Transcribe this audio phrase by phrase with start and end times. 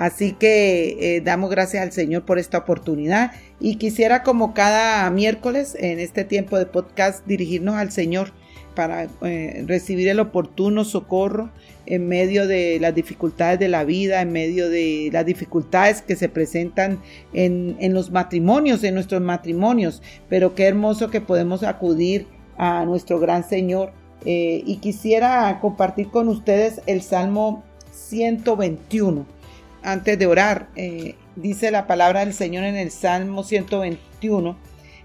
[0.00, 5.76] Así que eh, damos gracias al Señor por esta oportunidad y quisiera como cada miércoles
[5.78, 8.32] en este tiempo de podcast dirigirnos al Señor
[8.74, 11.50] para eh, recibir el oportuno socorro
[11.84, 16.30] en medio de las dificultades de la vida, en medio de las dificultades que se
[16.30, 16.98] presentan
[17.34, 20.00] en, los matrimonios, en nuestros matrimonios.
[20.30, 23.92] Pero qué hermoso que podemos acudir a nuestro gran Señor.
[24.24, 27.62] Eh, y quisiera compartir con ustedes el Salmo
[27.92, 29.39] 121
[29.82, 30.68] antes de orar.
[30.76, 34.58] Eh, dice la palabra del Señor en el Salmo 121.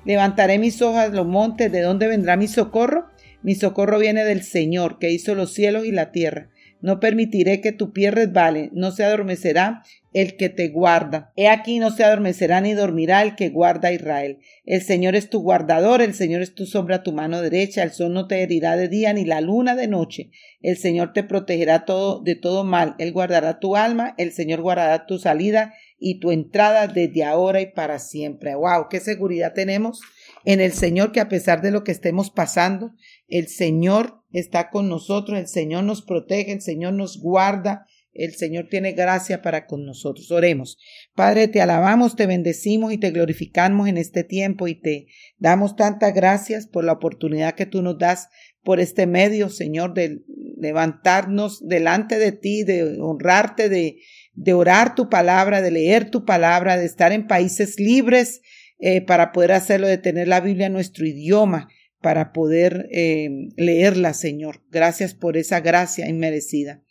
[0.05, 3.07] Levantaré mis hojas los montes, ¿de dónde vendrá mi socorro?
[3.41, 6.49] Mi socorro viene del Señor, que hizo los cielos y la tierra.
[6.85, 9.81] No permitiré que tu pie resbale, no se adormecerá
[10.13, 11.33] el que te guarda.
[11.35, 14.37] He aquí no se adormecerá ni dormirá el que guarda a Israel.
[14.65, 18.13] El Señor es tu guardador, el Señor es tu sombra tu mano derecha, el sol
[18.13, 20.29] no te herirá de día ni la luna de noche.
[20.61, 25.07] El Señor te protegerá todo de todo mal, Él guardará tu alma, el Señor guardará
[25.07, 28.53] tu salida y tu entrada desde ahora y para siempre.
[28.53, 30.01] Wow, qué seguridad tenemos
[30.45, 32.93] en el Señor que a pesar de lo que estemos pasando,
[33.27, 38.67] el Señor está con nosotros, el Señor nos protege, el Señor nos guarda, el Señor
[38.69, 40.31] tiene gracia para con nosotros.
[40.31, 40.77] Oremos.
[41.15, 45.07] Padre, te alabamos, te bendecimos y te glorificamos en este tiempo y te
[45.37, 48.29] damos tantas gracias por la oportunidad que tú nos das
[48.63, 50.21] por este medio, Señor, de
[50.57, 53.97] levantarnos delante de ti, de honrarte, de,
[54.33, 58.41] de orar tu palabra, de leer tu palabra, de estar en países libres
[58.79, 61.69] eh, para poder hacerlo, de tener la Biblia en nuestro idioma,
[62.05, 64.61] para poder eh, leerla, Señor.
[64.69, 66.83] Gracias por esa gracia inmerecida.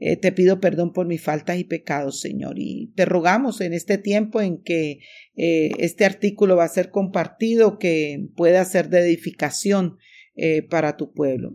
[0.00, 3.96] Eh, te pido perdón por mis faltas y pecados, Señor, y te rogamos en este
[3.96, 4.98] tiempo en que
[5.36, 9.98] este artículo va a ser compartido, que pueda ser de edificación
[10.68, 11.54] para tu pueblo.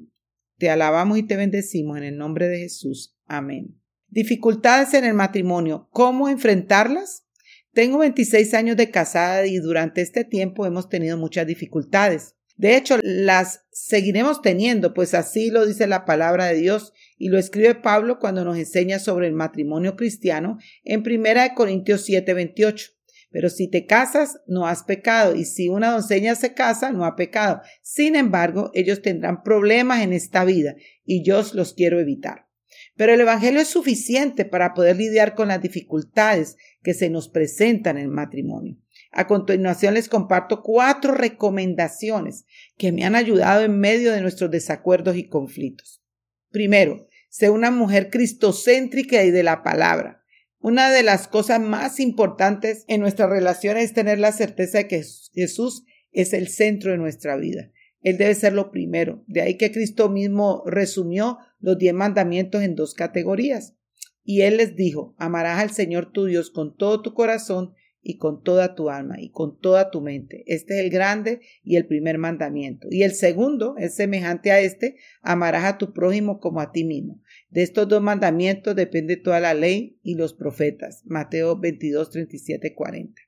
[0.58, 3.18] Te alabamos y te bendecimos en el nombre de Jesús.
[3.26, 3.78] Amén.
[4.08, 5.90] Dificultades en el matrimonio.
[5.92, 7.26] ¿Cómo enfrentarlas?
[7.74, 12.36] Tengo 26 años de casada y durante este tiempo hemos tenido muchas dificultades.
[12.62, 17.40] De hecho, las seguiremos teniendo, pues así lo dice la palabra de Dios y lo
[17.40, 22.92] escribe Pablo cuando nos enseña sobre el matrimonio cristiano en 1 Corintios 7:28.
[23.32, 27.16] Pero si te casas, no has pecado, y si una doncella se casa, no ha
[27.16, 27.62] pecado.
[27.82, 32.48] Sin embargo, ellos tendrán problemas en esta vida, y yo los quiero evitar.
[32.96, 37.98] Pero el Evangelio es suficiente para poder lidiar con las dificultades que se nos presentan
[37.98, 38.78] en el matrimonio.
[39.12, 42.46] A continuación les comparto cuatro recomendaciones
[42.78, 46.02] que me han ayudado en medio de nuestros desacuerdos y conflictos.
[46.50, 50.24] Primero, sé una mujer cristocéntrica y de la palabra.
[50.60, 55.04] Una de las cosas más importantes en nuestra relación es tener la certeza de que
[55.34, 57.72] Jesús es el centro de nuestra vida.
[58.02, 59.24] Él debe ser lo primero.
[59.28, 63.76] De ahí que Cristo mismo resumió los diez mandamientos en dos categorías.
[64.24, 68.42] Y Él les dijo, amarás al Señor tu Dios con todo tu corazón y con
[68.42, 70.44] toda tu alma y con toda tu mente.
[70.48, 72.88] Este es el grande y el primer mandamiento.
[72.90, 77.22] Y el segundo es semejante a este, amarás a tu prójimo como a ti mismo.
[77.50, 81.04] De estos dos mandamientos depende toda la ley y los profetas.
[81.06, 83.22] Mateo 22, 37, 40.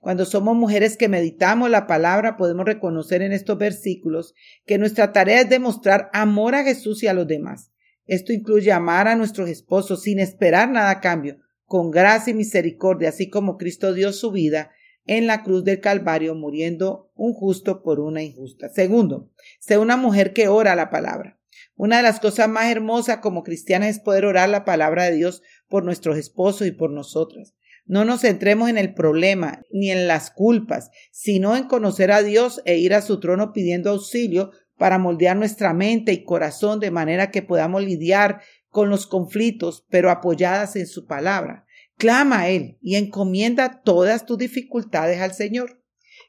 [0.00, 4.34] Cuando somos mujeres que meditamos la palabra, podemos reconocer en estos versículos
[4.66, 7.72] que nuestra tarea es demostrar amor a Jesús y a los demás.
[8.06, 11.38] Esto incluye amar a nuestros esposos sin esperar nada a cambio,
[11.74, 14.70] con gracia y misericordia, así como Cristo dio su vida
[15.06, 18.68] en la cruz del Calvario, muriendo un justo por una injusta.
[18.68, 21.40] Segundo, sé una mujer que ora la palabra.
[21.74, 25.42] Una de las cosas más hermosas como cristianas es poder orar la palabra de Dios
[25.68, 27.56] por nuestros esposos y por nosotras.
[27.86, 32.62] No nos centremos en el problema ni en las culpas, sino en conocer a Dios
[32.66, 37.32] e ir a su trono pidiendo auxilio para moldear nuestra mente y corazón de manera
[37.32, 41.63] que podamos lidiar con los conflictos, pero apoyadas en su palabra.
[41.96, 45.80] Clama a Él y encomienda todas tus dificultades al Señor.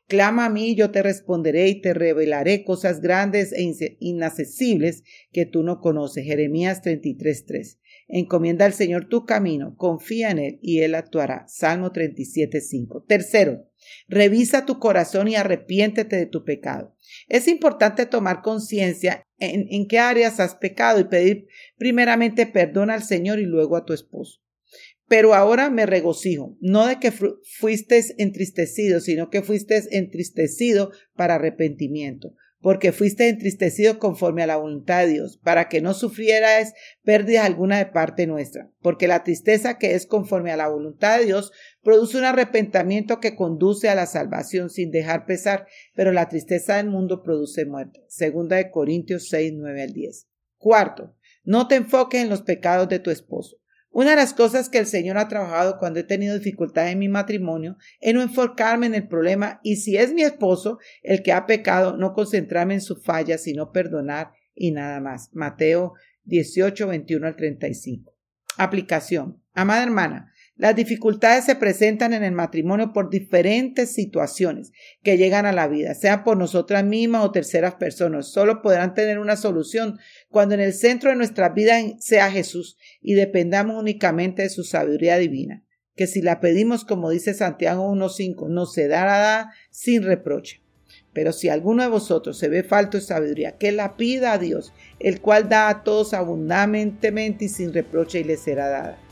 [0.08, 5.64] Clama a mí, yo te responderé y te revelaré cosas grandes e inaccesibles que tú
[5.64, 6.26] no conoces.
[6.26, 7.80] Jeremías 33:3.
[8.08, 11.48] Encomienda al Señor tu camino, confía en Él y Él actuará.
[11.48, 13.04] Salmo 37:5.
[13.08, 13.68] Tercero,
[14.08, 16.96] revisa tu corazón y arrepiéntete de tu pecado.
[17.28, 21.48] Es importante tomar conciencia en, en qué áreas has pecado y pedir
[21.78, 24.45] primeramente perdón al Señor y luego a tu esposo.
[25.08, 32.34] Pero ahora me regocijo, no de que fuiste entristecido, sino que fuiste entristecido para arrepentimiento,
[32.60, 36.74] porque fuiste entristecido conforme a la voluntad de Dios, para que no sufrieras
[37.04, 41.26] pérdida alguna de parte nuestra, porque la tristeza que es conforme a la voluntad de
[41.26, 41.52] Dios
[41.84, 46.88] produce un arrepentimiento que conduce a la salvación sin dejar pesar, pero la tristeza del
[46.88, 48.04] mundo produce muerte.
[48.08, 50.28] Segunda de Corintios 6, 9 al 10.
[50.58, 53.58] Cuarto, no te enfoques en los pecados de tu esposo.
[53.96, 57.08] Una de las cosas que el Señor ha trabajado cuando he tenido dificultades en mi
[57.08, 61.46] matrimonio es no enfocarme en el problema y si es mi esposo el que ha
[61.46, 65.30] pecado, no concentrarme en su falla, sino perdonar y nada más.
[65.32, 65.94] Mateo
[66.26, 68.14] 18, 21 al 35.
[68.58, 69.42] Aplicación.
[69.54, 74.72] Amada hermana, las dificultades se presentan en el matrimonio por diferentes situaciones
[75.04, 78.32] que llegan a la vida, sea por nosotras mismas o terceras personas.
[78.32, 80.00] Solo podrán tener una solución
[80.30, 85.18] cuando en el centro de nuestra vida sea Jesús y dependamos únicamente de su sabiduría
[85.18, 90.62] divina, que si la pedimos como dice Santiago 1.5, nos se dará sin reproche.
[91.12, 94.74] Pero si alguno de vosotros se ve falto de sabiduría, que la pida a Dios,
[95.00, 99.05] el cual da a todos abundantemente y sin reproche y le será dada.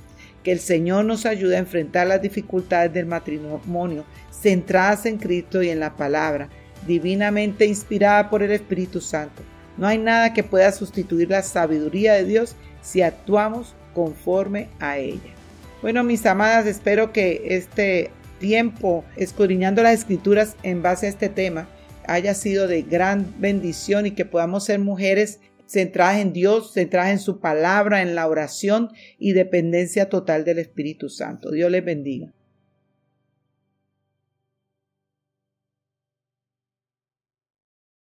[0.43, 5.69] Que el Señor nos ayude a enfrentar las dificultades del matrimonio centradas en Cristo y
[5.69, 6.49] en la palabra,
[6.85, 9.41] divinamente inspirada por el Espíritu Santo.
[9.77, 15.33] No hay nada que pueda sustituir la sabiduría de Dios si actuamos conforme a ella.
[15.81, 21.67] Bueno, mis amadas, espero que este tiempo escudriñando las escrituras en base a este tema
[22.05, 27.19] haya sido de gran bendición y que podamos ser mujeres centradas en Dios, centradas en
[27.19, 31.51] su palabra, en la oración y dependencia total del Espíritu Santo.
[31.51, 32.33] Dios les bendiga.